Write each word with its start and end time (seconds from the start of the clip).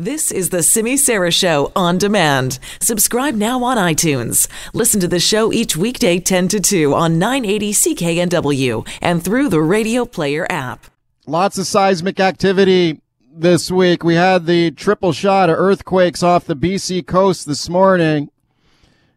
This 0.00 0.30
is 0.30 0.50
the 0.50 0.62
Simi 0.62 0.96
Sara 0.96 1.32
Show 1.32 1.72
on 1.74 1.98
demand. 1.98 2.60
Subscribe 2.80 3.34
now 3.34 3.64
on 3.64 3.76
iTunes. 3.76 4.46
Listen 4.72 5.00
to 5.00 5.08
the 5.08 5.18
show 5.18 5.52
each 5.52 5.76
weekday 5.76 6.20
10 6.20 6.46
to 6.46 6.60
2 6.60 6.94
on 6.94 7.18
980 7.18 7.72
CKNW 7.72 8.88
and 9.02 9.24
through 9.24 9.48
the 9.48 9.60
Radio 9.60 10.04
Player 10.04 10.46
app. 10.48 10.86
Lots 11.26 11.58
of 11.58 11.66
seismic 11.66 12.20
activity 12.20 13.00
this 13.34 13.72
week. 13.72 14.04
We 14.04 14.14
had 14.14 14.46
the 14.46 14.70
triple 14.70 15.12
shot 15.12 15.50
of 15.50 15.58
earthquakes 15.58 16.22
off 16.22 16.44
the 16.44 16.54
BC 16.54 17.04
coast 17.04 17.48
this 17.48 17.68
morning. 17.68 18.30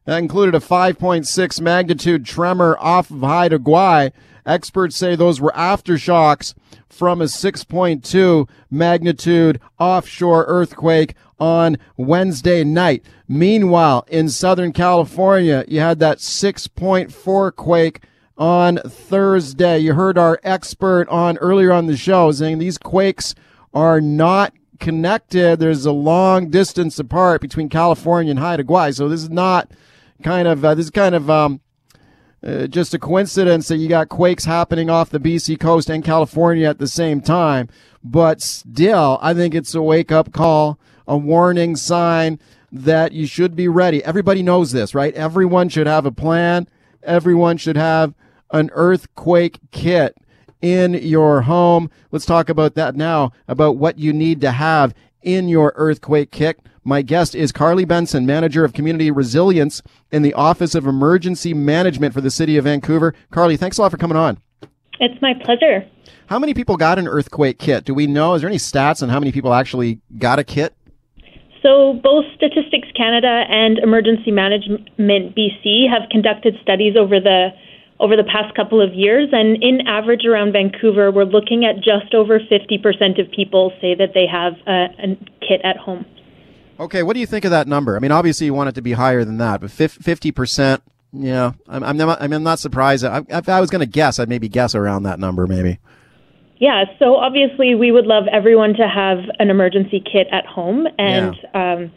That 0.05 0.17
included 0.17 0.55
a 0.55 0.65
5.6 0.65 1.61
magnitude 1.61 2.25
tremor 2.25 2.75
off 2.79 3.11
of 3.11 3.19
Haida 3.19 3.59
Gwaii. 3.59 4.13
Experts 4.45 4.95
say 4.95 5.15
those 5.15 5.39
were 5.41 5.53
aftershocks 5.55 6.53
from 6.89 7.21
a 7.21 7.25
6.2 7.25 8.49
magnitude 8.69 9.59
offshore 9.79 10.45
earthquake 10.47 11.15
on 11.39 11.77
Wednesday 11.97 12.63
night. 12.63 13.03
Meanwhile, 13.27 14.05
in 14.09 14.29
Southern 14.29 14.73
California, 14.73 15.65
you 15.67 15.79
had 15.79 15.99
that 15.99 16.19
6.4 16.19 17.55
quake 17.55 18.03
on 18.37 18.77
Thursday. 18.77 19.79
You 19.79 19.93
heard 19.93 20.17
our 20.17 20.39
expert 20.43 21.07
on 21.09 21.37
earlier 21.37 21.71
on 21.71 21.87
the 21.87 21.97
show 21.97 22.31
saying 22.31 22.57
these 22.59 22.77
quakes 22.77 23.35
are 23.73 24.01
not 24.01 24.53
connected. 24.79 25.59
There's 25.59 25.85
a 25.85 25.91
long 25.91 26.49
distance 26.49 26.99
apart 26.99 27.41
between 27.41 27.69
California 27.69 28.31
and 28.31 28.39
Haida 28.39 28.63
Gwaii. 28.63 28.95
So 28.95 29.07
this 29.07 29.21
is 29.21 29.29
not 29.29 29.71
kind 30.23 30.47
of, 30.47 30.65
uh, 30.65 30.75
this 30.75 30.85
is 30.85 30.91
kind 30.91 31.15
of, 31.15 31.29
um, 31.29 31.61
uh, 32.45 32.67
just 32.67 32.93
a 32.93 32.99
coincidence 32.99 33.67
that 33.67 33.77
you 33.77 33.87
got 33.87 34.09
quakes 34.09 34.45
happening 34.45 34.89
off 34.89 35.09
the 35.09 35.19
BC 35.19 35.59
coast 35.59 35.89
and 35.89 36.03
California 36.03 36.67
at 36.67 36.79
the 36.79 36.87
same 36.87 37.21
time. 37.21 37.69
But 38.03 38.41
still, 38.41 39.19
I 39.21 39.33
think 39.33 39.53
it's 39.53 39.75
a 39.75 39.81
wake 39.81 40.11
up 40.11 40.31
call, 40.31 40.79
a 41.07 41.17
warning 41.17 41.75
sign 41.75 42.39
that 42.71 43.11
you 43.11 43.27
should 43.27 43.55
be 43.55 43.67
ready. 43.67 44.03
Everybody 44.03 44.41
knows 44.41 44.71
this, 44.71 44.95
right? 44.95 45.13
Everyone 45.13 45.69
should 45.69 45.87
have 45.87 46.05
a 46.05 46.11
plan. 46.11 46.67
Everyone 47.03 47.57
should 47.57 47.77
have 47.77 48.13
an 48.51 48.69
earthquake 48.73 49.59
kit 49.71 50.15
in 50.61 50.93
your 50.93 51.41
home. 51.41 51.89
Let's 52.11 52.25
talk 52.25 52.49
about 52.49 52.75
that 52.75 52.95
now, 52.95 53.31
about 53.47 53.77
what 53.77 53.99
you 53.99 54.13
need 54.13 54.41
to 54.41 54.51
have 54.51 54.93
in 55.23 55.47
your 55.47 55.73
earthquake 55.75 56.31
kit. 56.31 56.59
My 56.83 57.01
guest 57.01 57.35
is 57.35 57.51
Carly 57.51 57.85
Benson, 57.85 58.25
Manager 58.25 58.65
of 58.65 58.73
Community 58.73 59.11
Resilience 59.11 59.81
in 60.11 60.23
the 60.23 60.33
Office 60.33 60.73
of 60.73 60.87
Emergency 60.87 61.53
Management 61.53 62.13
for 62.13 62.21
the 62.21 62.31
City 62.31 62.57
of 62.57 62.63
Vancouver. 62.63 63.13
Carly, 63.29 63.55
thanks 63.55 63.77
a 63.77 63.81
lot 63.83 63.91
for 63.91 63.97
coming 63.97 64.17
on. 64.17 64.39
It's 64.99 65.21
my 65.21 65.33
pleasure. 65.45 65.87
How 66.27 66.39
many 66.39 66.53
people 66.53 66.77
got 66.77 66.97
an 66.97 67.07
earthquake 67.07 67.59
kit? 67.59 67.85
Do 67.85 67.93
we 67.93 68.07
know? 68.07 68.33
Is 68.33 68.41
there 68.41 68.49
any 68.49 68.57
stats 68.57 69.03
on 69.03 69.09
how 69.09 69.19
many 69.19 69.31
people 69.31 69.53
actually 69.53 69.99
got 70.17 70.39
a 70.39 70.43
kit? 70.43 70.73
So, 71.61 71.99
both 72.01 72.25
Statistics 72.35 72.87
Canada 72.97 73.43
and 73.47 73.77
Emergency 73.77 74.31
Management 74.31 74.89
BC 75.35 75.87
have 75.89 76.09
conducted 76.09 76.55
studies 76.61 76.95
over 76.97 77.19
the 77.19 77.49
over 78.01 78.17
the 78.17 78.23
past 78.23 78.53
couple 78.55 78.81
of 78.81 78.93
years, 78.93 79.29
and 79.31 79.61
in 79.63 79.87
average 79.87 80.25
around 80.25 80.51
Vancouver, 80.51 81.11
we're 81.11 81.23
looking 81.23 81.63
at 81.63 81.77
just 81.77 82.13
over 82.15 82.39
50% 82.39 83.21
of 83.21 83.31
people 83.31 83.71
say 83.79 83.93
that 83.93 84.15
they 84.15 84.25
have 84.25 84.53
a, 84.67 84.87
a 84.97 85.15
kit 85.47 85.61
at 85.63 85.77
home. 85.77 86.05
Okay, 86.79 87.03
what 87.03 87.13
do 87.13 87.19
you 87.19 87.27
think 87.27 87.45
of 87.45 87.51
that 87.51 87.67
number? 87.67 87.95
I 87.95 87.99
mean, 87.99 88.11
obviously 88.11 88.47
you 88.47 88.55
want 88.55 88.69
it 88.69 88.75
to 88.75 88.81
be 88.81 88.93
higher 88.93 89.23
than 89.23 89.37
that, 89.37 89.61
but 89.61 89.69
fifty 89.69 90.31
percent. 90.31 90.81
Yeah, 91.13 91.51
I'm, 91.67 91.83
I'm 91.83 91.97
not. 91.97 92.19
I'm 92.19 92.43
not 92.43 92.57
surprised. 92.57 93.05
I, 93.05 93.21
if 93.29 93.47
I 93.47 93.61
was 93.61 93.69
going 93.69 93.81
to 93.81 93.85
guess, 93.85 94.17
I'd 94.17 94.29
maybe 94.29 94.49
guess 94.49 94.73
around 94.73 95.03
that 95.03 95.19
number, 95.19 95.45
maybe. 95.45 95.77
Yeah. 96.57 96.85
So 96.97 97.17
obviously, 97.17 97.75
we 97.75 97.91
would 97.91 98.07
love 98.07 98.23
everyone 98.31 98.73
to 98.75 98.87
have 98.87 99.19
an 99.37 99.51
emergency 99.51 99.99
kit 99.99 100.27
at 100.31 100.47
home, 100.47 100.87
and 100.97 101.35
yeah. 101.53 101.73
um, 101.73 101.91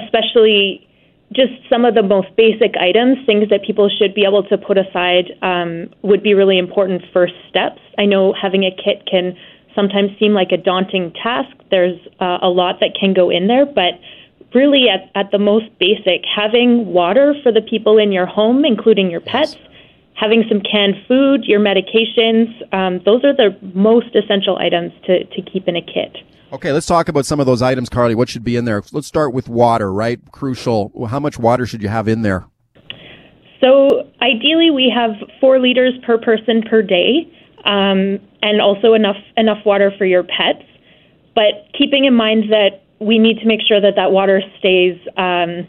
especially 0.00 0.87
just 1.32 1.52
some 1.68 1.84
of 1.84 1.94
the 1.94 2.02
most 2.02 2.34
basic 2.36 2.74
items, 2.80 3.18
things 3.26 3.48
that 3.50 3.62
people 3.62 3.88
should 3.88 4.14
be 4.14 4.24
able 4.24 4.42
to 4.44 4.56
put 4.56 4.78
aside, 4.78 5.32
um, 5.42 5.88
would 6.02 6.22
be 6.22 6.34
really 6.34 6.58
important 6.58 7.02
first 7.12 7.34
steps. 7.48 7.80
I 7.98 8.06
know 8.06 8.32
having 8.32 8.64
a 8.64 8.70
kit 8.70 9.06
can 9.10 9.36
sometimes 9.74 10.10
seem 10.18 10.32
like 10.32 10.52
a 10.52 10.56
daunting 10.56 11.12
task. 11.12 11.54
There's 11.70 11.98
uh, 12.20 12.38
a 12.42 12.48
lot 12.48 12.80
that 12.80 12.96
can 12.98 13.12
go 13.12 13.30
in 13.30 13.46
there, 13.46 13.66
but 13.66 14.00
really 14.54 14.88
at, 14.88 15.10
at 15.14 15.30
the 15.30 15.38
most 15.38 15.66
basic, 15.78 16.24
having 16.24 16.86
water 16.86 17.34
for 17.42 17.52
the 17.52 17.60
people 17.60 17.98
in 17.98 18.10
your 18.10 18.26
home, 18.26 18.64
including 18.64 19.10
your 19.10 19.20
pets, 19.20 19.54
yes. 19.54 19.70
having 20.14 20.44
some 20.48 20.60
canned 20.60 20.94
food, 21.06 21.44
your 21.44 21.60
medications, 21.60 22.48
um, 22.72 23.00
those 23.04 23.22
are 23.24 23.34
the 23.34 23.56
most 23.74 24.14
essential 24.16 24.56
items 24.56 24.92
to, 25.04 25.24
to 25.24 25.42
keep 25.42 25.68
in 25.68 25.76
a 25.76 25.82
kit. 25.82 26.16
Okay, 26.50 26.72
let's 26.72 26.86
talk 26.86 27.10
about 27.10 27.26
some 27.26 27.40
of 27.40 27.46
those 27.46 27.60
items, 27.60 27.90
Carly. 27.90 28.14
What 28.14 28.30
should 28.30 28.44
be 28.44 28.56
in 28.56 28.64
there? 28.64 28.82
Let's 28.92 29.06
start 29.06 29.34
with 29.34 29.48
water, 29.48 29.92
right? 29.92 30.18
Crucial. 30.32 31.06
How 31.08 31.20
much 31.20 31.38
water 31.38 31.66
should 31.66 31.82
you 31.82 31.88
have 31.88 32.08
in 32.08 32.22
there? 32.22 32.46
So, 33.60 34.08
ideally, 34.22 34.70
we 34.70 34.90
have 34.94 35.10
four 35.40 35.58
liters 35.58 35.92
per 36.06 36.16
person 36.16 36.62
per 36.62 36.80
day, 36.80 37.30
um, 37.64 38.18
and 38.40 38.62
also 38.62 38.94
enough 38.94 39.16
enough 39.36 39.58
water 39.66 39.92
for 39.98 40.06
your 40.06 40.22
pets. 40.22 40.64
But 41.34 41.68
keeping 41.76 42.06
in 42.06 42.14
mind 42.14 42.44
that 42.50 42.82
we 42.98 43.18
need 43.18 43.40
to 43.40 43.46
make 43.46 43.60
sure 43.66 43.80
that 43.80 43.96
that 43.96 44.10
water 44.10 44.40
stays 44.58 44.96
um, 45.18 45.68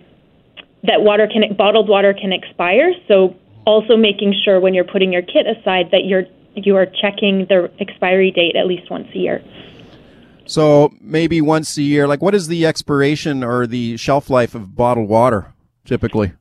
that 0.83 1.01
water 1.01 1.27
can 1.27 1.55
bottled 1.55 1.89
water 1.89 2.13
can 2.13 2.31
expire. 2.31 2.93
So 3.09 3.35
also 3.65 3.97
making 3.97 4.33
sure 4.45 4.61
when 4.61 4.73
you're 4.73 4.85
putting 4.85 5.11
your 5.11 5.23
kit 5.23 5.45
aside 5.45 5.91
that 5.91 6.05
you're 6.05 6.23
you 6.55 6.77
are 6.77 6.85
checking 6.85 7.47
the 7.49 7.69
expiry 7.79 8.31
date 8.31 8.55
at 8.55 8.65
least 8.65 8.89
once 8.89 9.07
a 9.13 9.17
year. 9.17 9.43
So 10.49 10.91
maybe 10.99 11.41
once 11.41 11.77
a 11.77 11.83
year. 11.83 12.07
Like, 12.07 12.23
what 12.23 12.33
is 12.33 12.47
the 12.47 12.65
expiration 12.65 13.43
or 13.43 13.67
the 13.67 13.97
shelf 13.97 14.31
life 14.31 14.55
of 14.55 14.75
bottled 14.75 15.07
water 15.07 15.53
typically? 15.85 16.33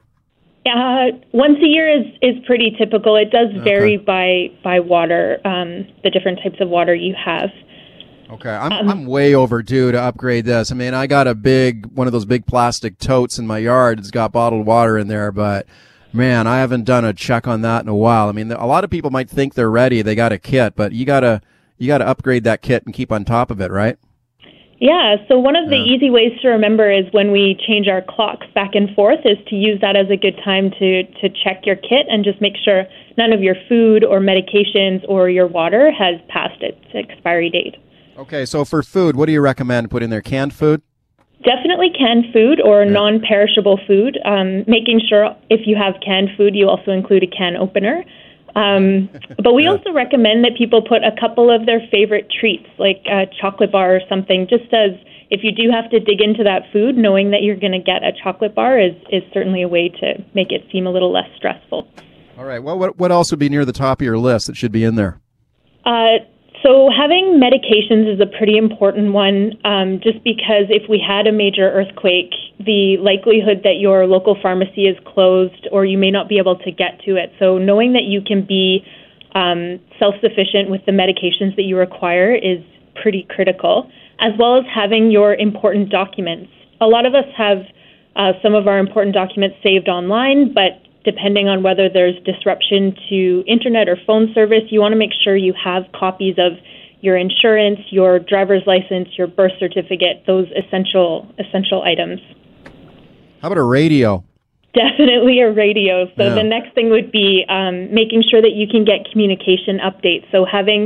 Uh, 0.65 1.13
once 1.33 1.59
a 1.63 1.67
year 1.67 1.91
is, 1.91 2.07
is 2.23 2.35
pretty 2.47 2.75
typical. 2.79 3.17
It 3.17 3.31
does 3.31 3.49
vary 3.63 3.97
okay. 3.97 4.05
by 4.05 4.49
by 4.65 4.81
water, 4.81 5.41
um, 5.45 5.87
the 6.05 6.11
different 6.11 6.41
types 6.43 6.57
of 6.61 6.69
water 6.69 6.95
you 6.95 7.15
have. 7.23 7.51
Okay, 8.31 8.51
I'm 8.51 8.73
um, 8.73 8.89
I'm 8.89 9.07
way 9.07 9.35
overdue 9.35 9.93
to 9.93 10.01
upgrade 10.01 10.47
this. 10.47 10.73
I 10.73 10.75
mean, 10.75 10.95
I 10.95 11.07
got 11.07 11.27
a 11.27 11.35
big 11.35 11.87
one 11.87 12.07
of 12.07 12.13
those 12.13 12.25
big 12.27 12.47
plastic 12.47 12.99
totes 12.99 13.39
in 13.39 13.47
my 13.47 13.59
yard. 13.59 13.99
It's 13.99 14.11
got 14.11 14.33
bottled 14.33 14.67
water 14.67 14.99
in 14.99 15.09
there, 15.09 15.33
but 15.33 15.67
man, 16.13 16.47
I 16.47 16.59
haven't 16.59 16.85
done 16.85 17.05
a 17.05 17.13
check 17.13 17.47
on 17.47 17.61
that 17.63 17.83
in 17.83 17.89
a 17.89 17.97
while. 17.97 18.29
I 18.29 18.33
mean, 18.33 18.53
a 18.53 18.67
lot 18.67 18.85
of 18.85 18.91
people 18.91 19.11
might 19.11 19.31
think 19.31 19.55
they're 19.55 19.71
ready, 19.71 20.03
they 20.03 20.15
got 20.15 20.33
a 20.33 20.39
kit, 20.39 20.77
but 20.77 20.93
you 20.93 21.05
gotta 21.05 21.41
you 21.78 21.87
gotta 21.87 22.06
upgrade 22.06 22.44
that 22.44 22.62
kit 22.62 22.84
and 22.84 22.94
keep 22.94 23.11
on 23.12 23.25
top 23.25 23.50
of 23.50 23.61
it, 23.61 23.71
right? 23.71 23.99
Yeah, 24.81 25.16
so 25.27 25.39
one 25.39 25.56
of 25.56 25.71
the 25.71 25.77
yeah. 25.77 25.97
easy 25.97 26.09
ways 26.09 26.39
to 26.43 26.49
remember 26.49 26.91
is 26.91 27.05
when 27.11 27.33
we 27.33 27.59
change 27.66 27.89
our 27.89 28.00
clocks 28.00 28.47
back 28.55 28.77
and 28.77 28.94
forth 28.94 29.19
is 29.25 29.37
to 29.49 29.56
use 29.56 29.81
that 29.81 29.97
as 29.97 30.06
a 30.09 30.17
good 30.17 30.38
time 30.44 30.71
to 30.78 31.03
to 31.03 31.28
check 31.28 31.67
your 31.67 31.75
kit 31.75 32.06
and 32.09 32.22
just 32.22 32.41
make 32.41 32.55
sure 32.65 32.84
none 33.17 33.33
of 33.33 33.43
your 33.43 33.56
food 33.69 34.05
or 34.05 34.21
medications 34.21 35.05
or 35.09 35.28
your 35.28 35.49
water 35.49 35.91
has 35.91 36.21
passed 36.28 36.62
its 36.62 36.78
expiry 36.94 37.50
date. 37.50 37.75
Okay, 38.17 38.44
so 38.47 38.65
for 38.65 38.83
food, 38.83 39.17
what 39.17 39.27
do 39.27 39.33
you 39.33 39.41
recommend? 39.41 39.91
Put 39.91 40.03
in 40.03 40.11
there 40.11 40.22
canned 40.22 40.55
food? 40.55 40.83
Definitely 41.44 41.91
canned 41.91 42.33
food 42.33 42.61
or 42.61 42.84
yeah. 42.84 42.91
non 42.91 43.21
perishable 43.21 43.81
food. 43.87 44.19
Um, 44.25 44.65
making 44.69 45.00
sure 45.09 45.37
if 45.50 45.67
you 45.67 45.77
have 45.77 45.94
canned 46.05 46.31
food, 46.37 46.55
you 46.55 46.69
also 46.69 46.93
include 46.93 47.25
a 47.25 47.27
can 47.27 47.56
opener. 47.56 48.05
Um, 48.59 49.09
but 49.37 49.55
we 49.55 49.69
also 49.69 49.93
recommend 49.93 50.45
that 50.45 50.57
people 50.59 50.83
put 50.83 51.05
a 51.05 51.13
couple 51.21 51.49
of 51.49 51.65
their 51.65 51.81
favorite 51.93 52.27
treats, 52.29 52.67
like 52.79 53.05
a 53.07 53.27
chocolate 53.41 53.71
bar 53.71 53.95
or 53.95 54.01
something, 54.09 54.49
just 54.51 54.73
as 54.73 54.91
if 55.31 55.45
you 55.45 55.53
do 55.53 55.71
have 55.71 55.89
to 55.91 56.01
dig 56.01 56.21
into 56.21 56.43
that 56.43 56.63
food, 56.73 56.97
knowing 56.97 57.31
that 57.31 57.43
you're 57.43 57.57
going 57.57 57.73
to 57.73 57.79
get 57.79 58.03
a 58.03 58.11
chocolate 58.13 58.57
bar 58.57 58.81
is, 58.81 58.95
is 59.13 59.23
certainly 59.33 59.63
a 59.63 59.69
way 59.69 59.89
to 60.01 60.15
make 60.35 60.51
it 60.51 60.65
seem 60.73 60.87
a 60.87 60.91
little 60.91 61.13
less 61.13 61.29
stressful. 61.37 61.87
All 62.37 62.45
right. 62.45 62.63
Well, 62.63 62.79
what, 62.79 62.99
what 62.99 63.13
else 63.13 63.31
would 63.31 63.39
be 63.39 63.49
near 63.49 63.65
the 63.65 63.73
top 63.73 64.01
of 64.01 64.05
your 64.05 64.19
list 64.19 64.49
that 64.49 64.57
should 64.57 64.73
be 64.73 64.83
in 64.83 64.97
there? 64.97 65.21
Uh, 65.85 66.19
so, 66.63 66.91
having 66.91 67.39
medications 67.39 68.13
is 68.13 68.21
a 68.21 68.27
pretty 68.27 68.57
important 68.57 69.13
one 69.13 69.53
um, 69.65 70.01
just 70.03 70.25
because 70.25 70.67
if 70.71 70.89
we 70.89 70.99
had 70.99 71.27
a 71.29 71.33
major 71.33 71.71
earthquake, 71.71 72.35
the 72.59 72.97
likelihood 72.99 73.62
that 73.62 73.79
your 73.79 74.06
local 74.06 74.37
pharmacy 74.41 74.87
is 74.87 74.97
closed 75.06 75.69
or 75.71 75.85
you 75.85 75.97
may 75.97 76.11
not 76.11 76.29
be 76.29 76.38
able 76.38 76.56
to 76.59 76.73
get 76.73 77.00
to 77.05 77.15
it. 77.15 77.31
So, 77.38 77.59
knowing 77.59 77.93
that 77.93 78.05
you 78.05 78.23
can 78.23 78.44
be 78.44 78.82
um, 79.35 79.79
self 79.99 80.17
sufficient 80.21 80.69
with 80.69 80.85
the 80.85 80.93
medications 80.93 81.55
that 81.55 81.62
you 81.62 81.77
require 81.77 82.35
is 82.35 82.59
pretty 83.00 83.27
critical, 83.31 83.88
as 84.19 84.32
well 84.38 84.59
as 84.59 84.65
having 84.67 85.12
your 85.12 85.35
important 85.35 85.91
documents. 85.91 86.50
A 86.81 86.87
lot 86.87 87.06
of 87.06 87.15
us 87.15 87.27
have 87.37 87.59
uh, 88.17 88.32
some 88.43 88.55
of 88.55 88.67
our 88.67 88.79
important 88.79 89.15
documents 89.15 89.56
saved 89.62 89.88
online, 89.88 90.53
but 90.53 90.82
depending 91.10 91.46
on 91.52 91.58
whether 91.66 91.87
there's 91.96 92.16
disruption 92.32 92.81
to 93.08 93.19
internet 93.55 93.87
or 93.93 93.96
phone 94.08 94.26
service, 94.37 94.64
you 94.72 94.78
want 94.84 94.93
to 94.96 95.00
make 95.05 95.14
sure 95.22 95.32
you 95.49 95.55
have 95.69 95.82
copies 96.05 96.37
of 96.46 96.52
your 97.06 97.16
insurance, 97.26 97.81
your 97.99 98.12
driver's 98.32 98.64
license, 98.75 99.08
your 99.19 99.28
birth 99.38 99.56
certificate, 99.64 100.16
those 100.26 100.46
essential 100.62 101.10
essential 101.44 101.81
items. 101.93 102.20
How 103.40 103.46
about 103.49 103.58
a 103.58 103.69
radio? 103.81 104.10
Definitely 104.75 105.37
a 105.49 105.50
radio. 105.64 105.94
So 106.16 106.25
yeah. 106.25 106.34
the 106.40 106.46
next 106.55 106.70
thing 106.75 106.87
would 106.96 107.10
be 107.22 107.28
um, 107.58 107.76
making 108.00 108.20
sure 108.31 108.43
that 108.46 108.55
you 108.60 108.66
can 108.72 108.82
get 108.84 108.99
communication 109.10 109.75
updates. 109.90 110.26
So 110.34 110.38
having 110.58 110.82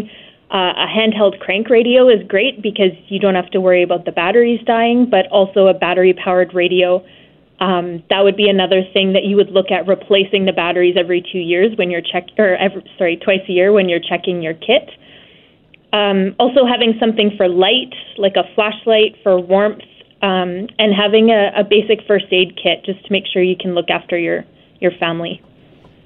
Uh, 0.60 0.86
a 0.86 0.88
handheld 0.96 1.34
crank 1.44 1.64
radio 1.78 2.02
is 2.14 2.20
great 2.34 2.54
because 2.68 2.94
you 3.12 3.18
don't 3.24 3.38
have 3.40 3.50
to 3.56 3.60
worry 3.66 3.82
about 3.88 4.02
the 4.08 4.14
batteries 4.22 4.60
dying, 4.66 4.98
but 5.14 5.24
also 5.38 5.60
a 5.74 5.76
battery 5.84 6.14
powered 6.24 6.50
radio. 6.62 6.88
Um, 7.62 8.02
that 8.10 8.22
would 8.22 8.36
be 8.36 8.48
another 8.48 8.82
thing 8.92 9.12
that 9.12 9.22
you 9.22 9.36
would 9.36 9.50
look 9.50 9.70
at 9.70 9.86
replacing 9.86 10.46
the 10.46 10.52
batteries 10.52 10.96
every 10.98 11.22
two 11.22 11.38
years 11.38 11.78
when 11.78 11.92
you're 11.92 12.02
check 12.02 12.26
or 12.36 12.56
every, 12.56 12.82
sorry 12.98 13.16
twice 13.16 13.42
a 13.48 13.52
year 13.52 13.70
when 13.72 13.88
you're 13.88 14.00
checking 14.00 14.42
your 14.42 14.54
kit. 14.54 14.90
Um, 15.92 16.34
also 16.40 16.66
having 16.66 16.94
something 16.98 17.30
for 17.36 17.48
light, 17.48 17.94
like 18.18 18.34
a 18.34 18.42
flashlight 18.56 19.14
for 19.22 19.38
warmth, 19.38 19.84
um, 20.22 20.66
and 20.78 20.92
having 20.92 21.30
a, 21.30 21.52
a 21.56 21.62
basic 21.62 22.04
first 22.08 22.24
aid 22.32 22.58
kit 22.60 22.84
just 22.84 23.04
to 23.06 23.12
make 23.12 23.24
sure 23.32 23.42
you 23.42 23.56
can 23.56 23.76
look 23.76 23.90
after 23.90 24.18
your 24.18 24.44
your 24.80 24.90
family. 24.98 25.40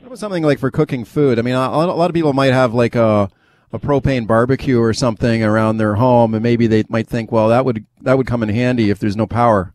What 0.03 0.19
something 0.19 0.43
like 0.43 0.59
for 0.59 0.71
cooking 0.71 1.07
food? 1.07 1.39
I 1.39 1.43
mean, 1.43 1.55
a, 1.55 1.59
a 1.59 1.87
lot 1.87 2.11
of 2.11 2.15
people 2.15 2.35
might 2.35 2.53
have 2.53 2.75
like 2.75 2.95
a 2.95 3.31
a 3.73 3.79
propane 3.79 4.27
barbecue 4.27 4.79
or 4.79 4.93
something 4.93 5.43
around 5.43 5.79
their 5.79 5.95
home, 5.95 6.35
and 6.35 6.43
maybe 6.43 6.67
they 6.67 6.85
might 6.91 7.07
think, 7.07 7.33
well, 7.33 7.49
that 7.49 7.65
would 7.65 7.87
that 8.03 8.19
would 8.19 8.27
come 8.27 8.43
in 8.43 8.51
handy 8.51 8.91
if 8.91 8.99
there's 8.99 9.17
no 9.17 9.27
power. 9.27 9.73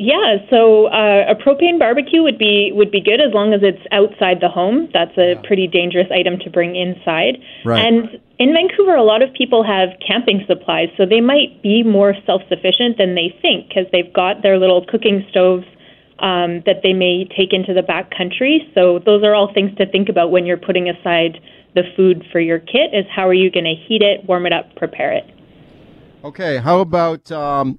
Yeah, 0.00 0.40
so 0.48 0.86
uh, 0.86 1.28
a 1.28 1.34
propane 1.34 1.78
barbecue 1.78 2.22
would 2.22 2.38
be 2.38 2.72
would 2.72 2.90
be 2.90 3.02
good 3.02 3.20
as 3.20 3.34
long 3.34 3.52
as 3.52 3.60
it's 3.62 3.84
outside 3.92 4.40
the 4.40 4.48
home. 4.48 4.88
That's 4.94 5.12
a 5.18 5.34
yeah. 5.34 5.42
pretty 5.44 5.66
dangerous 5.66 6.08
item 6.10 6.38
to 6.38 6.48
bring 6.48 6.74
inside. 6.74 7.36
Right. 7.66 7.84
And 7.84 8.08
in 8.38 8.54
Vancouver, 8.54 8.96
a 8.96 9.04
lot 9.04 9.20
of 9.20 9.28
people 9.34 9.62
have 9.62 9.90
camping 10.00 10.42
supplies, 10.48 10.88
so 10.96 11.04
they 11.04 11.20
might 11.20 11.60
be 11.62 11.82
more 11.82 12.14
self 12.24 12.40
sufficient 12.48 12.96
than 12.96 13.14
they 13.14 13.28
think 13.42 13.68
because 13.68 13.84
they've 13.92 14.10
got 14.10 14.40
their 14.40 14.58
little 14.58 14.86
cooking 14.88 15.20
stoves 15.28 15.66
um, 16.20 16.64
that 16.64 16.80
they 16.82 16.94
may 16.94 17.28
take 17.36 17.52
into 17.52 17.74
the 17.74 17.82
back 17.82 18.08
country. 18.16 18.72
So 18.74 19.00
those 19.04 19.22
are 19.22 19.34
all 19.34 19.52
things 19.52 19.76
to 19.76 19.84
think 19.84 20.08
about 20.08 20.30
when 20.30 20.46
you're 20.46 20.56
putting 20.56 20.88
aside 20.88 21.36
the 21.74 21.82
food 21.94 22.24
for 22.32 22.40
your 22.40 22.58
kit 22.58 22.96
is 22.96 23.04
how 23.14 23.28
are 23.28 23.34
you 23.34 23.50
going 23.50 23.68
to 23.68 23.76
heat 23.76 24.00
it, 24.00 24.24
warm 24.24 24.46
it 24.46 24.54
up, 24.54 24.74
prepare 24.76 25.12
it. 25.12 25.28
Okay, 26.24 26.56
how 26.56 26.80
about 26.80 27.30
um, 27.30 27.78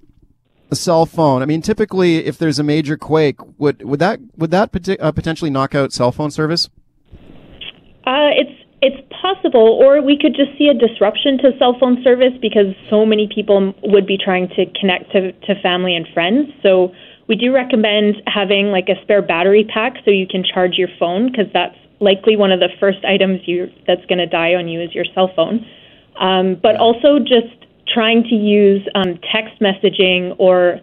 a 0.71 0.75
cell 0.75 1.06
phone? 1.06 1.41
I 1.41 1.45
mean, 1.45 1.62
typically, 1.62 2.25
if 2.25 2.38
there's 2.38 2.57
a 2.57 2.63
major 2.63 2.97
quake, 2.97 3.38
would 3.59 3.83
would 3.83 4.00
that 4.00 4.19
would 4.38 4.51
that 4.51 4.97
uh, 5.00 5.12
potentially 5.12 5.51
knock 5.51 5.75
out 5.75 5.94
cell 5.94 6.12
phone 6.12 6.31
service? 6.31 6.69
Uh, 8.06 8.31
it's 8.33 8.62
it's 8.81 9.13
possible, 9.21 9.77
or 9.79 10.01
we 10.01 10.18
could 10.18 10.33
just 10.33 10.57
see 10.57 10.68
a 10.68 10.73
disruption 10.73 11.38
to 11.39 11.51
cell 11.59 11.77
phone 11.79 12.01
service 12.03 12.33
because 12.41 12.73
so 12.89 13.06
many 13.06 13.29
people 13.33 13.73
would 13.83 14.07
be 14.07 14.18
trying 14.18 14.47
to 14.50 14.65
connect 14.79 15.12
to, 15.12 15.31
to 15.31 15.62
family 15.62 15.95
and 15.95 16.07
friends. 16.15 16.50
So 16.63 16.91
we 17.27 17.35
do 17.35 17.53
recommend 17.53 18.15
having 18.25 18.71
like 18.71 18.89
a 18.89 19.00
spare 19.03 19.21
battery 19.21 19.69
pack 19.71 19.97
so 20.03 20.09
you 20.09 20.25
can 20.25 20.44
charge 20.44 20.75
your 20.75 20.89
phone 21.00 21.31
because 21.31 21.45
that's 21.53 21.77
likely 22.00 22.35
one 22.35 22.51
of 22.51 22.59
the 22.59 22.69
first 22.79 23.06
items 23.06 23.41
you 23.45 23.67
that's 23.85 24.03
going 24.07 24.17
to 24.17 24.25
die 24.25 24.56
on 24.56 24.67
you 24.67 24.81
is 24.81 24.95
your 24.95 25.06
cell 25.13 25.29
phone. 25.35 25.63
Um, 26.19 26.57
but 26.62 26.75
also 26.75 27.19
just 27.19 27.61
trying 27.93 28.23
to 28.23 28.35
use 28.35 28.81
um, 28.95 29.19
text 29.31 29.59
messaging 29.61 30.35
or 30.39 30.79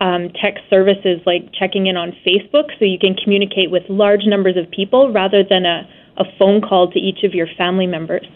um, 0.00 0.30
text 0.40 0.64
services 0.68 1.20
like 1.26 1.52
checking 1.52 1.86
in 1.86 1.96
on 1.96 2.12
Facebook 2.26 2.70
so 2.78 2.84
you 2.84 2.98
can 2.98 3.14
communicate 3.14 3.70
with 3.70 3.82
large 3.88 4.22
numbers 4.26 4.56
of 4.56 4.70
people 4.70 5.12
rather 5.12 5.44
than 5.48 5.64
a, 5.64 5.88
a 6.18 6.24
phone 6.38 6.60
call 6.60 6.90
to 6.90 6.98
each 6.98 7.22
of 7.24 7.34
your 7.34 7.46
family 7.56 7.86
members. 7.86 8.26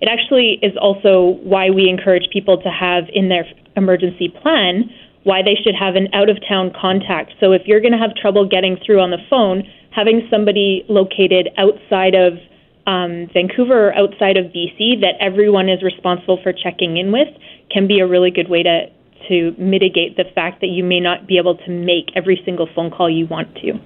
It 0.00 0.08
actually 0.08 0.58
is 0.62 0.76
also 0.80 1.38
why 1.42 1.70
we 1.70 1.88
encourage 1.88 2.28
people 2.32 2.60
to 2.62 2.68
have 2.68 3.04
in 3.12 3.28
their 3.28 3.46
emergency 3.76 4.28
plan 4.42 4.90
why 5.24 5.42
they 5.42 5.54
should 5.62 5.74
have 5.74 5.94
an 5.94 6.08
out 6.14 6.30
of 6.30 6.38
town 6.48 6.72
contact. 6.72 7.32
So 7.38 7.52
if 7.52 7.62
you're 7.66 7.80
going 7.80 7.92
to 7.92 7.98
have 7.98 8.14
trouble 8.14 8.48
getting 8.48 8.78
through 8.84 9.00
on 9.00 9.10
the 9.10 9.18
phone, 9.28 9.62
having 9.90 10.26
somebody 10.30 10.84
located 10.88 11.50
outside 11.58 12.14
of 12.14 12.38
um, 12.88 13.28
Vancouver 13.34 13.88
or 13.88 13.94
outside 13.94 14.38
of 14.38 14.46
BC 14.46 15.00
that 15.02 15.14
everyone 15.20 15.68
is 15.68 15.82
responsible 15.82 16.40
for 16.42 16.52
checking 16.52 16.96
in 16.96 17.12
with 17.12 17.28
can 17.70 17.86
be 17.86 18.00
a 18.00 18.06
really 18.06 18.30
good 18.30 18.48
way 18.48 18.62
to 18.62 18.86
to 19.28 19.54
mitigate 19.58 20.16
the 20.16 20.24
fact 20.34 20.60
that 20.62 20.68
you 20.68 20.82
may 20.82 21.00
not 21.00 21.26
be 21.26 21.36
able 21.36 21.54
to 21.54 21.70
make 21.70 22.06
every 22.16 22.40
single 22.44 22.68
phone 22.74 22.90
call 22.90 23.10
you 23.10 23.26
want 23.26 23.52
to. 23.56 23.78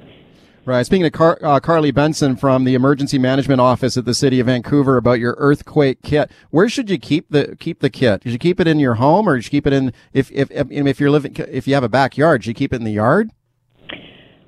Right. 0.64 0.86
Speaking 0.86 1.02
to 1.02 1.10
Car- 1.10 1.40
uh, 1.42 1.58
Carly 1.58 1.90
Benson 1.90 2.36
from 2.36 2.62
the 2.62 2.74
Emergency 2.74 3.18
Management 3.18 3.60
Office 3.60 3.96
at 3.96 4.04
the 4.04 4.14
City 4.14 4.38
of 4.38 4.46
Vancouver 4.46 4.96
about 4.96 5.18
your 5.18 5.34
earthquake 5.38 6.02
kit, 6.02 6.30
where 6.50 6.68
should 6.68 6.88
you 6.88 6.98
keep 6.98 7.30
the 7.30 7.56
keep 7.58 7.80
the 7.80 7.90
kit? 7.90 8.22
Should 8.22 8.32
you 8.32 8.38
keep 8.38 8.60
it 8.60 8.68
in 8.68 8.78
your 8.78 8.94
home, 8.94 9.28
or 9.28 9.40
should 9.40 9.52
you 9.52 9.56
keep 9.56 9.66
it 9.66 9.72
in 9.72 9.92
if 10.12 10.30
if 10.30 10.48
if 10.52 11.00
you're 11.00 11.10
living 11.10 11.34
if 11.36 11.66
you 11.66 11.74
have 11.74 11.82
a 11.82 11.88
backyard? 11.88 12.44
Should 12.44 12.50
you 12.50 12.54
keep 12.54 12.72
it 12.72 12.76
in 12.76 12.84
the 12.84 12.92
yard? 12.92 13.30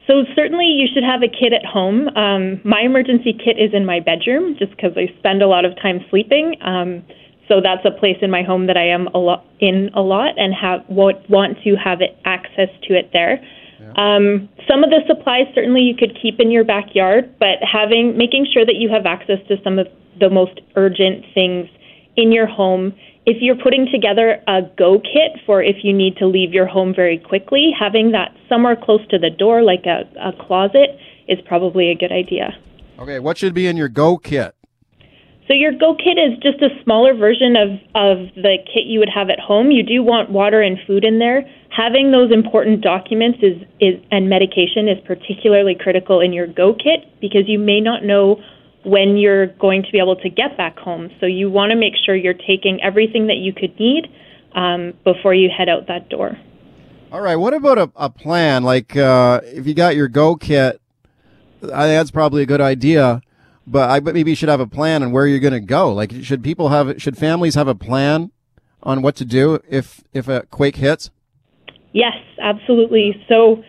So 0.06 0.24
certainly 0.34 0.66
you 0.66 0.86
should 0.92 1.02
have 1.02 1.22
a 1.22 1.28
kit 1.28 1.52
at 1.52 1.64
home. 1.64 2.08
Um, 2.16 2.60
my 2.64 2.80
emergency 2.80 3.32
kit 3.32 3.56
is 3.58 3.72
in 3.72 3.86
my 3.86 4.00
bedroom 4.00 4.56
just 4.58 4.70
because 4.76 4.92
I 4.96 5.08
spend 5.18 5.40
a 5.40 5.48
lot 5.48 5.64
of 5.64 5.74
time 5.80 6.04
sleeping. 6.10 6.56
Um, 6.60 7.02
so 7.48 7.60
that's 7.62 7.84
a 7.84 7.90
place 7.90 8.16
in 8.20 8.30
my 8.30 8.42
home 8.42 8.66
that 8.66 8.76
I 8.76 8.88
am 8.88 9.08
a 9.08 9.18
lot 9.18 9.44
in 9.60 9.90
a 9.94 10.00
lot 10.00 10.38
and 10.38 10.54
have 10.54 10.80
want 10.88 11.58
to 11.64 11.76
have 11.76 12.00
it 12.00 12.16
access 12.24 12.68
to 12.88 12.94
it 12.94 13.10
there. 13.12 13.40
Yeah. 13.80 13.92
Um, 13.96 14.48
some 14.68 14.84
of 14.84 14.90
the 14.90 15.00
supplies 15.06 15.46
certainly 15.54 15.82
you 15.82 15.94
could 15.96 16.16
keep 16.20 16.40
in 16.40 16.50
your 16.50 16.64
backyard, 16.64 17.34
but 17.38 17.60
having 17.60 18.16
making 18.16 18.46
sure 18.52 18.64
that 18.64 18.76
you 18.76 18.88
have 18.88 19.06
access 19.06 19.40
to 19.48 19.56
some 19.62 19.78
of 19.78 19.88
the 20.20 20.30
most 20.30 20.60
urgent 20.76 21.24
things 21.34 21.68
in 22.16 22.32
your 22.32 22.46
home 22.46 22.94
if 23.26 23.38
you're 23.40 23.56
putting 23.56 23.88
together 23.90 24.42
a 24.46 24.62
go 24.76 24.98
kit 25.00 25.40
for 25.46 25.62
if 25.62 25.76
you 25.82 25.92
need 25.92 26.16
to 26.18 26.26
leave 26.26 26.52
your 26.52 26.66
home 26.66 26.94
very 26.94 27.18
quickly, 27.18 27.70
having 27.78 28.12
that 28.12 28.34
somewhere 28.48 28.76
close 28.76 29.00
to 29.08 29.18
the 29.18 29.30
door, 29.30 29.62
like 29.62 29.84
a, 29.86 30.02
a 30.20 30.32
closet, 30.46 30.98
is 31.28 31.38
probably 31.46 31.90
a 31.90 31.94
good 31.94 32.12
idea. 32.12 32.50
Okay, 32.98 33.18
what 33.18 33.38
should 33.38 33.54
be 33.54 33.66
in 33.66 33.76
your 33.76 33.88
go 33.88 34.18
kit? 34.18 34.54
So 35.46 35.52
your 35.52 35.72
Go 35.72 35.94
kit 35.94 36.16
is 36.16 36.38
just 36.42 36.62
a 36.62 36.70
smaller 36.82 37.14
version 37.14 37.54
of, 37.54 37.68
of 37.94 38.34
the 38.34 38.56
kit 38.64 38.86
you 38.86 38.98
would 38.98 39.10
have 39.14 39.28
at 39.28 39.38
home. 39.38 39.70
You 39.70 39.82
do 39.82 40.02
want 40.02 40.30
water 40.30 40.62
and 40.62 40.78
food 40.86 41.04
in 41.04 41.18
there. 41.18 41.44
Having 41.68 42.12
those 42.12 42.32
important 42.32 42.80
documents 42.80 43.40
is, 43.42 43.60
is 43.78 44.00
and 44.10 44.30
medication 44.30 44.88
is 44.88 44.96
particularly 45.04 45.74
critical 45.78 46.20
in 46.20 46.32
your 46.32 46.46
Go 46.46 46.72
kit 46.72 47.04
because 47.20 47.42
you 47.46 47.58
may 47.58 47.80
not 47.80 48.04
know 48.04 48.40
when 48.84 49.16
you're 49.16 49.46
going 49.46 49.82
to 49.82 49.90
be 49.90 49.98
able 49.98 50.16
to 50.16 50.28
get 50.28 50.56
back 50.56 50.78
home. 50.78 51.10
So 51.20 51.26
you 51.26 51.50
want 51.50 51.70
to 51.70 51.76
make 51.76 51.94
sure 52.04 52.14
you're 52.14 52.34
taking 52.34 52.80
everything 52.82 53.26
that 53.28 53.36
you 53.36 53.52
could 53.52 53.78
need 53.78 54.06
um, 54.54 54.94
before 55.04 55.34
you 55.34 55.50
head 55.56 55.68
out 55.68 55.88
that 55.88 56.08
door. 56.08 56.38
All 57.10 57.20
right. 57.20 57.36
What 57.36 57.54
about 57.54 57.78
a, 57.78 57.90
a 57.96 58.10
plan? 58.10 58.62
Like 58.64 58.96
uh, 58.96 59.40
if 59.44 59.66
you 59.66 59.74
got 59.74 59.96
your 59.96 60.08
Go 60.08 60.36
kit, 60.36 60.80
I 61.62 61.86
think 61.86 61.98
that's 61.98 62.10
probably 62.10 62.42
a 62.42 62.46
good 62.46 62.60
idea. 62.60 63.20
But 63.66 63.88
I 63.88 64.00
but 64.00 64.14
maybe 64.14 64.30
you 64.30 64.36
should 64.36 64.48
have 64.48 64.60
a 64.60 64.66
plan 64.66 65.02
on 65.02 65.12
where 65.12 65.26
you're 65.26 65.40
going 65.40 65.54
to 65.54 65.60
go. 65.60 65.92
Like, 65.92 66.12
should 66.22 66.42
people 66.42 66.68
have? 66.68 67.00
Should 67.00 67.16
families 67.16 67.54
have 67.54 67.68
a 67.68 67.74
plan 67.74 68.30
on 68.82 69.00
what 69.00 69.16
to 69.16 69.24
do 69.24 69.58
if 69.68 70.04
if 70.12 70.28
a 70.28 70.42
quake 70.50 70.76
hits? 70.76 71.10
Yes, 71.92 72.16
absolutely. 72.40 73.24
So 73.28 73.62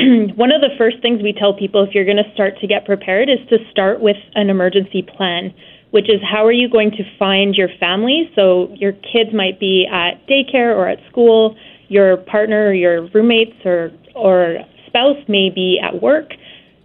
one 0.36 0.52
of 0.52 0.60
the 0.60 0.70
first 0.78 1.00
things 1.02 1.22
we 1.22 1.32
tell 1.32 1.54
people 1.54 1.82
if 1.82 1.94
you're 1.94 2.04
going 2.04 2.16
to 2.16 2.32
start 2.34 2.58
to 2.60 2.66
get 2.66 2.84
prepared 2.84 3.28
is 3.28 3.38
to 3.48 3.58
start 3.70 4.00
with 4.00 4.16
an 4.34 4.48
emergency 4.48 5.02
plan, 5.02 5.52
which 5.90 6.08
is 6.08 6.20
how 6.22 6.44
are 6.46 6.52
you 6.52 6.68
going 6.68 6.90
to 6.92 7.04
find 7.18 7.54
your 7.54 7.68
family? 7.78 8.30
So 8.34 8.72
your 8.76 8.92
kids 8.92 9.34
might 9.34 9.60
be 9.60 9.86
at 9.90 10.26
daycare 10.26 10.74
or 10.74 10.88
at 10.88 10.98
school, 11.10 11.56
your 11.88 12.16
partner 12.16 12.68
or 12.68 12.74
your 12.74 13.08
roommates 13.08 13.64
or 13.64 13.90
or 14.14 14.58
spouse 14.86 15.18
may 15.28 15.50
be 15.50 15.80
at 15.82 16.02
work, 16.02 16.30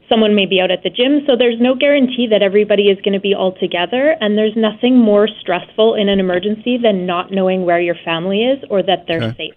someone 0.09 0.35
may 0.35 0.45
be 0.45 0.61
out 0.61 0.71
at 0.71 0.83
the 0.83 0.89
gym, 0.89 1.21
so 1.25 1.35
there's 1.35 1.59
no 1.59 1.75
guarantee 1.75 2.27
that 2.29 2.43
everybody 2.43 2.83
is 2.83 2.97
going 3.01 3.13
to 3.13 3.19
be 3.19 3.33
all 3.33 3.53
together 3.59 4.15
and 4.21 4.37
there's 4.37 4.55
nothing 4.55 4.97
more 4.97 5.27
stressful 5.27 5.95
in 5.95 6.09
an 6.09 6.19
emergency 6.19 6.77
than 6.77 7.05
not 7.05 7.31
knowing 7.31 7.65
where 7.65 7.79
your 7.79 7.95
family 8.05 8.43
is 8.43 8.63
or 8.69 8.83
that 8.83 9.05
they're 9.07 9.23
okay. 9.23 9.49
safe. 9.49 9.53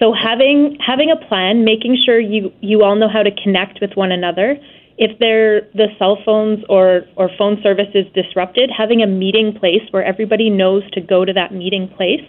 So 0.00 0.14
having 0.14 0.78
having 0.84 1.10
a 1.12 1.28
plan, 1.28 1.64
making 1.64 2.02
sure 2.04 2.18
you 2.18 2.50
you 2.60 2.82
all 2.82 2.96
know 2.96 3.08
how 3.08 3.22
to 3.22 3.30
connect 3.30 3.80
with 3.80 3.92
one 3.94 4.10
another. 4.10 4.56
If 4.96 5.18
they're 5.18 5.62
the 5.74 5.88
cell 5.98 6.18
phones 6.24 6.64
or 6.68 7.02
or 7.16 7.30
phone 7.38 7.60
service 7.62 7.92
is 7.94 8.06
disrupted, 8.14 8.70
having 8.76 9.02
a 9.02 9.06
meeting 9.06 9.54
place 9.58 9.84
where 9.90 10.04
everybody 10.04 10.50
knows 10.50 10.82
to 10.92 11.00
go 11.00 11.24
to 11.24 11.32
that 11.34 11.52
meeting 11.52 11.86
place. 11.96 12.24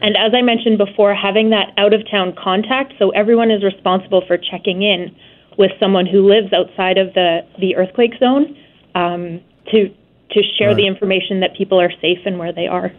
And 0.00 0.14
as 0.16 0.32
I 0.36 0.42
mentioned 0.42 0.76
before, 0.76 1.14
having 1.14 1.50
that 1.50 1.72
out 1.78 1.94
of 1.94 2.02
town 2.10 2.34
contact 2.36 2.92
so 2.98 3.10
everyone 3.10 3.50
is 3.50 3.64
responsible 3.64 4.22
for 4.26 4.36
checking 4.36 4.82
in 4.82 5.16
with 5.56 5.70
someone 5.80 6.04
who 6.04 6.28
lives 6.28 6.52
outside 6.52 6.98
of 6.98 7.14
the, 7.14 7.40
the 7.58 7.76
earthquake 7.76 8.12
zone 8.18 8.54
um, 8.94 9.40
to 9.72 9.88
to 10.32 10.42
share 10.58 10.68
right. 10.68 10.76
the 10.76 10.86
information 10.86 11.40
that 11.40 11.56
people 11.56 11.80
are 11.80 11.90
safe 12.02 12.18
and 12.26 12.38
where 12.38 12.52
they 12.52 12.66
are. 12.66 12.92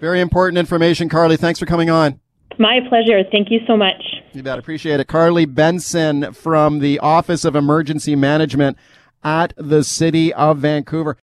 Very 0.00 0.20
important 0.20 0.58
information, 0.58 1.08
Carly. 1.08 1.36
Thanks 1.36 1.58
for 1.58 1.66
coming 1.66 1.90
on. 1.90 2.20
My 2.58 2.80
pleasure. 2.88 3.22
Thank 3.30 3.50
you 3.50 3.60
so 3.66 3.76
much. 3.76 4.02
You 4.32 4.42
bet. 4.42 4.58
Appreciate 4.58 5.00
it. 5.00 5.06
Carly 5.06 5.44
Benson 5.44 6.32
from 6.32 6.78
the 6.80 6.98
Office 6.98 7.44
of 7.44 7.54
Emergency 7.54 8.16
Management 8.16 8.76
at 9.22 9.52
the 9.56 9.82
City 9.82 10.32
of 10.34 10.58
Vancouver. 10.58 11.14